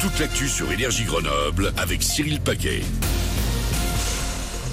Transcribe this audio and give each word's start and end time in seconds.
toute 0.00 0.18
l'actu 0.20 0.48
sur 0.48 0.70
Énergie 0.70 1.04
Grenoble 1.04 1.72
avec 1.76 2.02
Cyril 2.02 2.40
Paquet. 2.40 2.82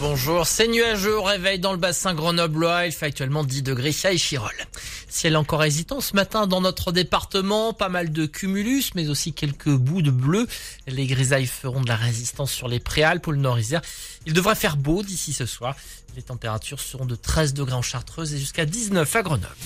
Bonjour, 0.00 0.46
c'est 0.46 0.68
nuageux 0.68 1.16
au 1.16 1.22
réveil 1.22 1.58
dans 1.58 1.72
le 1.72 1.78
bassin 1.78 2.12
grenoblois. 2.12 2.86
Il 2.86 2.92
fait 2.92 3.06
actuellement 3.06 3.42
10 3.42 3.62
degrés 3.62 3.94
à 4.04 4.12
Échirol. 4.12 4.52
Ciel 5.08 5.36
encore 5.36 5.64
hésitant 5.64 6.00
ce 6.00 6.14
matin 6.14 6.46
dans 6.46 6.60
notre 6.60 6.92
département. 6.92 7.72
Pas 7.72 7.88
mal 7.88 8.12
de 8.12 8.26
cumulus, 8.26 8.90
mais 8.94 9.08
aussi 9.08 9.32
quelques 9.32 9.70
bouts 9.70 10.02
de 10.02 10.10
bleu. 10.10 10.46
Les 10.86 11.06
grisailles 11.06 11.46
feront 11.46 11.80
de 11.80 11.88
la 11.88 11.96
résistance 11.96 12.52
sur 12.52 12.68
les 12.68 12.80
préalpes 12.80 13.26
ou 13.26 13.32
le 13.32 13.38
nord-isère. 13.38 13.80
Il 14.26 14.34
devrait 14.34 14.56
faire 14.56 14.76
beau 14.76 15.02
d'ici 15.02 15.32
ce 15.32 15.46
soir. 15.46 15.74
Les 16.16 16.22
températures 16.22 16.80
seront 16.80 17.06
de 17.06 17.14
13 17.14 17.54
degrés 17.54 17.76
en 17.76 17.82
Chartreuse 17.82 18.34
et 18.34 18.38
jusqu'à 18.38 18.66
19 18.66 19.16
à 19.16 19.22
Grenoble. 19.22 19.56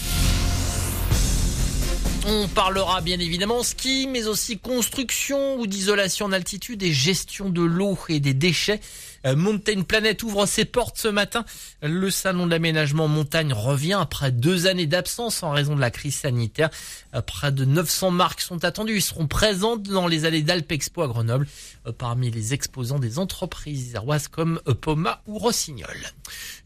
On 2.26 2.48
parlera 2.48 3.00
bien 3.00 3.18
évidemment 3.18 3.62
ski, 3.62 4.08
mais 4.10 4.26
aussi 4.26 4.58
construction 4.58 5.58
ou 5.58 5.66
d'isolation 5.66 6.26
en 6.26 6.32
altitude 6.32 6.82
et 6.82 6.92
gestion 6.92 7.48
de 7.48 7.62
l'eau 7.62 7.98
et 8.08 8.20
des 8.20 8.34
déchets. 8.34 8.80
Euh, 9.26 9.36
Mountain 9.36 9.82
Planet 9.82 10.22
ouvre 10.22 10.46
ses 10.46 10.64
portes 10.64 10.98
ce 10.98 11.08
matin. 11.08 11.44
Le 11.82 12.10
salon 12.10 12.46
de 12.46 12.50
l'aménagement 12.50 13.08
montagne 13.08 13.52
revient 13.52 13.98
après 14.00 14.30
deux 14.30 14.66
années 14.66 14.86
d'absence 14.86 15.42
en 15.42 15.50
raison 15.50 15.74
de 15.74 15.80
la 15.80 15.90
crise 15.90 16.16
sanitaire. 16.16 16.70
Euh, 17.14 17.22
près 17.22 17.52
de 17.52 17.64
900 17.64 18.10
marques 18.10 18.40
sont 18.40 18.64
attendues. 18.64 18.96
Ils 18.96 19.02
seront 19.02 19.26
présentes 19.26 19.82
dans 19.84 20.06
les 20.06 20.24
allées 20.24 20.42
d'Alpexpo 20.42 21.02
à 21.02 21.08
Grenoble. 21.08 21.46
Euh, 21.86 21.92
parmi 21.92 22.30
les 22.30 22.54
exposants 22.54 22.98
des 22.98 23.18
entreprises 23.18 23.88
iséroises 23.88 24.28
comme 24.28 24.60
Poma 24.80 25.22
ou 25.26 25.38
Rossignol. 25.38 25.96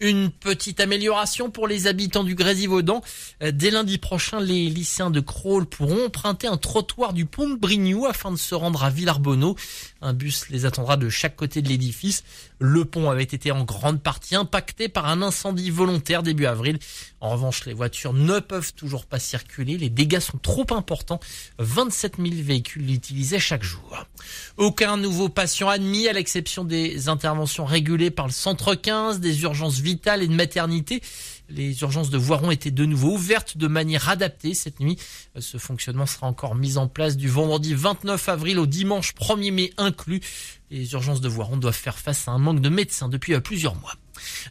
Une 0.00 0.30
petite 0.30 0.80
amélioration 0.80 1.50
pour 1.50 1.68
les 1.68 1.86
habitants 1.86 2.24
du 2.24 2.34
Grésivaudan. 2.34 3.02
Dès 3.40 3.70
lundi 3.70 3.98
prochain, 3.98 4.40
les 4.40 4.68
lycéens 4.68 5.10
de 5.10 5.20
Crolles 5.52 5.66
pourront 5.66 6.06
emprunter 6.06 6.46
un 6.46 6.56
trottoir 6.56 7.12
du 7.12 7.26
pont 7.26 7.46
de 7.46 7.56
Brignoux 7.56 8.06
afin 8.06 8.30
de 8.30 8.36
se 8.36 8.54
rendre 8.54 8.84
à 8.84 8.88
Villarbonneau. 8.88 9.54
Un 10.00 10.14
bus 10.14 10.48
les 10.48 10.64
attendra 10.64 10.96
de 10.96 11.10
chaque 11.10 11.36
côté 11.36 11.60
de 11.60 11.68
l'édifice. 11.68 12.24
Le 12.58 12.86
pont 12.86 13.10
avait 13.10 13.22
été 13.22 13.50
en 13.50 13.64
grande 13.64 14.00
partie 14.00 14.34
impacté 14.34 14.88
par 14.88 15.04
un 15.04 15.20
incendie 15.20 15.68
volontaire 15.68 16.22
début 16.22 16.46
avril. 16.46 16.78
En 17.20 17.28
revanche, 17.28 17.66
les 17.66 17.74
voitures 17.74 18.14
ne 18.14 18.38
peuvent 18.38 18.72
toujours 18.72 19.04
pas 19.04 19.18
circuler. 19.18 19.76
Les 19.76 19.90
dégâts 19.90 20.20
sont 20.20 20.38
trop 20.38 20.64
importants. 20.70 21.20
27 21.58 22.16
000 22.16 22.30
véhicules 22.36 22.86
l'utilisaient 22.86 23.38
chaque 23.38 23.62
jour. 23.62 24.06
Aucun 24.56 24.96
nouveau 24.96 25.28
patient 25.28 25.68
admis 25.68 26.08
à 26.08 26.12
l'exception 26.12 26.64
des 26.64 27.08
interventions 27.08 27.64
régulées 27.64 28.10
par 28.10 28.26
le 28.26 28.32
centre 28.32 28.74
15, 28.74 29.20
des 29.20 29.42
urgences 29.42 29.80
vitales 29.80 30.22
et 30.22 30.28
de 30.28 30.34
maternité. 30.34 31.02
Les 31.48 31.80
urgences 31.82 32.10
de 32.10 32.18
Voiron 32.18 32.50
étaient 32.50 32.70
de 32.70 32.84
nouveau 32.84 33.12
ouvertes 33.12 33.58
de 33.58 33.66
manière 33.66 34.08
adaptée 34.08 34.54
cette 34.54 34.80
nuit. 34.80 34.98
Ce 35.38 35.58
fonctionnement 35.58 36.06
sera 36.06 36.26
encore 36.26 36.54
mis 36.54 36.78
en 36.78 36.88
place 36.88 37.16
du 37.16 37.28
vendredi 37.28 37.74
29 37.74 38.28
avril 38.28 38.58
au 38.58 38.66
dimanche 38.66 39.14
1er 39.14 39.52
mai 39.52 39.72
inclus. 39.76 40.20
Les 40.70 40.92
urgences 40.92 41.20
de 41.20 41.28
Voiron 41.28 41.58
doivent 41.58 41.74
faire 41.74 41.98
face 41.98 42.26
à 42.28 42.32
un 42.32 42.38
manque 42.38 42.60
de 42.60 42.68
médecins 42.68 43.08
depuis 43.08 43.38
plusieurs 43.40 43.74
mois. 43.76 43.94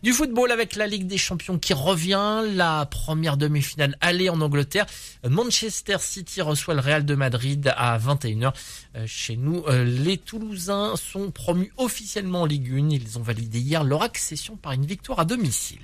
Du 0.03 0.13
football 0.13 0.51
avec 0.51 0.75
la 0.75 0.87
Ligue 0.87 1.07
des 1.07 1.17
Champions 1.17 1.59
qui 1.59 1.73
revient, 1.73 2.41
la 2.53 2.85
première 2.85 3.37
demi-finale 3.37 3.97
allée 4.01 4.29
en 4.29 4.41
Angleterre. 4.41 4.85
Manchester 5.27 5.97
City 5.99 6.41
reçoit 6.41 6.73
le 6.73 6.79
Real 6.79 7.05
de 7.05 7.15
Madrid 7.15 7.73
à 7.77 7.97
21h. 7.97 8.53
Euh, 8.95 9.05
chez 9.05 9.37
nous, 9.37 9.63
euh, 9.67 9.83
les 9.83 10.17
Toulousains 10.17 10.95
sont 10.95 11.31
promus 11.31 11.71
officiellement 11.77 12.41
en 12.41 12.45
Ligue 12.45 12.71
1. 12.73 12.89
Ils 12.89 13.19
ont 13.19 13.21
validé 13.23 13.59
hier 13.59 13.83
leur 13.83 14.03
accession 14.03 14.55
par 14.55 14.71
une 14.71 14.85
victoire 14.85 15.19
à 15.19 15.25
domicile 15.25 15.79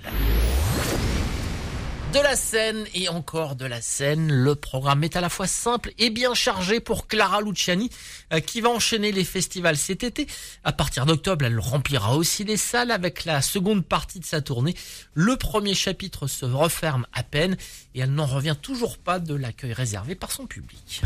de 2.13 2.19
la 2.19 2.36
scène 2.36 2.86
et 2.94 3.09
encore 3.09 3.55
de 3.55 3.66
la 3.66 3.81
scène. 3.81 4.31
Le 4.31 4.55
programme 4.55 5.03
est 5.03 5.16
à 5.16 5.22
la 5.22 5.30
fois 5.30 5.47
simple 5.47 5.91
et 5.97 6.09
bien 6.09 6.33
chargé 6.33 6.80
pour 6.80 7.08
Clara 7.08 7.41
Luciani 7.41 7.89
euh, 8.33 8.39
qui 8.39 8.61
va 8.61 8.69
enchaîner 8.69 9.11
les 9.11 9.23
festivals 9.23 9.77
cet 9.77 10.03
été. 10.03 10.28
À 10.63 10.72
partir 10.72 11.05
d'octobre, 11.05 11.45
elle 11.45 11.59
remplira 11.59 12.16
aussi 12.16 12.44
les 12.44 12.57
salles 12.57 12.91
avec 12.91 13.25
la 13.25 13.41
seconde 13.41 13.85
partie 13.85 14.19
de 14.19 14.25
sa 14.25 14.41
tournée. 14.41 14.75
Le 15.13 15.35
premier 15.35 15.73
chapitre 15.73 16.28
se 16.28 16.45
referme 16.45 17.06
à 17.13 17.23
peine 17.23 17.57
et 17.95 18.01
elle 18.01 18.13
n'en 18.13 18.25
revient 18.25 18.56
toujours 18.62 18.97
pas 18.97 19.19
de 19.19 19.35
l'accueil 19.35 19.74
réservé 19.74 20.16
par 20.16 20.31
son 20.31 20.45
public. 20.45 21.01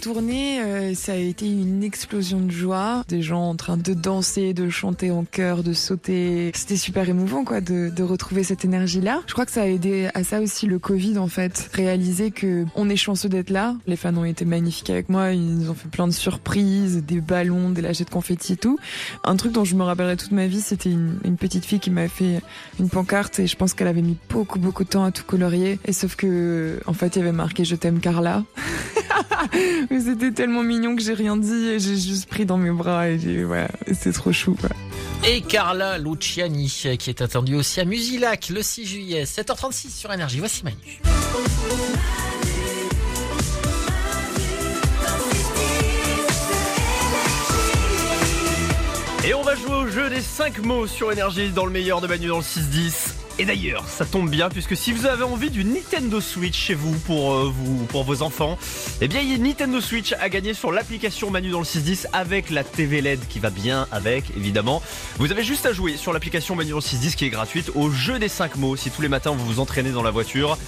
Tournée, 0.00 0.60
euh, 0.60 0.94
ça 0.94 1.12
a 1.12 1.16
été 1.16 1.46
une 1.46 1.82
explosion 1.82 2.38
de 2.40 2.50
joie. 2.50 3.02
Des 3.08 3.22
gens 3.22 3.48
en 3.48 3.56
train 3.56 3.76
de 3.76 3.94
danser, 3.94 4.52
de 4.52 4.68
chanter 4.68 5.10
en 5.10 5.24
chœur, 5.24 5.62
de 5.62 5.72
sauter. 5.72 6.52
C'était 6.54 6.76
super 6.76 7.08
émouvant, 7.08 7.44
quoi, 7.44 7.60
de, 7.60 7.90
de 7.94 8.02
retrouver 8.02 8.44
cette 8.44 8.64
énergie-là. 8.64 9.22
Je 9.26 9.32
crois 9.32 9.46
que 9.46 9.52
ça 9.52 9.62
a 9.62 9.66
aidé 9.66 10.08
à 10.14 10.22
ça 10.22 10.40
aussi 10.40 10.66
le 10.66 10.78
Covid, 10.78 11.18
en 11.18 11.28
fait. 11.28 11.70
Réaliser 11.72 12.30
que 12.30 12.66
on 12.74 12.88
est 12.88 12.96
chanceux 12.96 13.28
d'être 13.28 13.50
là. 13.50 13.74
Les 13.86 13.96
fans 13.96 14.14
ont 14.16 14.24
été 14.24 14.44
magnifiques 14.44 14.90
avec 14.90 15.08
moi. 15.08 15.32
Ils 15.32 15.70
ont 15.70 15.74
fait 15.74 15.88
plein 15.88 16.06
de 16.06 16.12
surprises, 16.12 17.02
des 17.02 17.20
ballons, 17.20 17.70
des 17.70 17.80
lâchers 17.80 18.04
de 18.04 18.10
confettis 18.10 18.52
et 18.52 18.56
tout. 18.56 18.78
Un 19.24 19.36
truc 19.36 19.52
dont 19.52 19.64
je 19.64 19.74
me 19.76 19.82
rappellerai 19.82 20.16
toute 20.16 20.32
ma 20.32 20.46
vie, 20.46 20.60
c'était 20.60 20.90
une, 20.90 21.18
une 21.24 21.36
petite 21.36 21.64
fille 21.64 21.80
qui 21.80 21.90
m'a 21.90 22.08
fait 22.08 22.42
une 22.78 22.90
pancarte 22.90 23.38
et 23.38 23.46
je 23.46 23.56
pense 23.56 23.74
qu'elle 23.74 23.88
avait 23.88 24.02
mis 24.02 24.16
beaucoup, 24.28 24.58
beaucoup 24.58 24.84
de 24.84 24.90
temps 24.90 25.04
à 25.04 25.10
tout 25.10 25.24
colorier. 25.24 25.78
Et 25.86 25.92
sauf 25.92 26.16
que, 26.16 26.80
en 26.86 26.92
fait, 26.92 27.16
il 27.16 27.20
y 27.20 27.22
avait 27.22 27.32
marqué 27.32 27.64
Je 27.64 27.76
t'aime 27.76 28.00
Carla. 28.00 28.44
Mais 29.90 30.00
c'était 30.00 30.32
tellement 30.32 30.62
mignon 30.62 30.96
que 30.96 31.02
j'ai 31.02 31.14
rien 31.14 31.36
dit 31.36 31.68
et 31.68 31.78
j'ai 31.78 31.96
juste 31.96 32.26
pris 32.26 32.46
dans 32.46 32.58
mes 32.58 32.70
bras 32.70 33.08
et 33.08 33.18
j'ai, 33.18 33.44
voilà, 33.44 33.68
c'est 33.92 34.12
trop 34.12 34.32
chou, 34.32 34.56
quoi. 34.58 34.70
Et 35.26 35.42
Carla 35.42 35.98
Luciani, 35.98 36.66
qui 36.98 37.10
est 37.10 37.20
attendue 37.20 37.54
aussi 37.54 37.80
à 37.80 37.84
Musilac 37.84 38.48
le 38.48 38.62
6 38.62 38.86
juillet, 38.86 39.24
7h36 39.24 39.90
sur 39.90 40.12
Énergie. 40.12 40.38
Voici 40.38 40.64
Manu. 40.64 41.00
Et 49.26 49.34
on 49.34 49.42
va 49.42 49.54
jouer 49.54 49.74
au 49.74 49.86
jeu 49.86 50.08
des 50.08 50.22
5 50.22 50.64
mots 50.64 50.86
sur 50.86 51.12
énergie 51.12 51.50
dans 51.50 51.66
le 51.66 51.70
meilleur 51.70 52.00
de 52.00 52.06
Manu 52.06 52.28
dans 52.28 52.38
le 52.38 52.42
6-10. 52.42 53.19
Et 53.40 53.46
d'ailleurs, 53.46 53.88
ça 53.88 54.04
tombe 54.04 54.28
bien 54.28 54.50
puisque 54.50 54.76
si 54.76 54.92
vous 54.92 55.06
avez 55.06 55.22
envie 55.22 55.48
d'une 55.48 55.72
Nintendo 55.72 56.20
Switch 56.20 56.58
chez 56.58 56.74
vous 56.74 56.92
pour 57.06 57.32
euh, 57.32 57.50
vous 57.50 57.86
pour 57.86 58.04
vos 58.04 58.20
enfants, 58.20 58.58
eh 59.00 59.08
bien 59.08 59.22
il 59.22 59.32
y 59.32 59.34
a 59.34 59.38
Nintendo 59.38 59.80
Switch 59.80 60.12
à 60.20 60.28
gagner 60.28 60.52
sur 60.52 60.72
l'application 60.72 61.30
Manu 61.30 61.48
dans 61.48 61.60
le 61.60 61.64
610 61.64 62.08
avec 62.12 62.50
la 62.50 62.64
TV 62.64 63.00
LED 63.00 63.20
qui 63.30 63.38
va 63.38 63.48
bien 63.48 63.86
avec 63.92 64.24
évidemment. 64.36 64.82
Vous 65.16 65.32
avez 65.32 65.42
juste 65.42 65.64
à 65.64 65.72
jouer 65.72 65.96
sur 65.96 66.12
l'application 66.12 66.54
Manu 66.54 66.72
dans 66.72 66.76
le 66.76 66.82
610 66.82 67.16
qui 67.16 67.24
est 67.24 67.30
gratuite 67.30 67.70
au 67.74 67.88
jeu 67.90 68.18
des 68.18 68.28
5 68.28 68.56
mots 68.56 68.76
si 68.76 68.90
tous 68.90 69.00
les 69.00 69.08
matins 69.08 69.30
vous 69.30 69.46
vous 69.46 69.58
entraînez 69.58 69.88
dans 69.90 70.02
la 70.02 70.10
voiture. 70.10 70.58